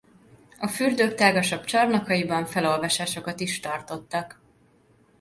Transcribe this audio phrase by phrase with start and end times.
[0.59, 4.39] A fürdők tágasabb csarnokaiban felolvasásokat is tartottak.